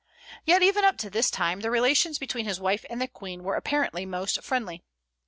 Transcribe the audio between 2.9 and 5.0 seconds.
the Queen were apparently most friendly.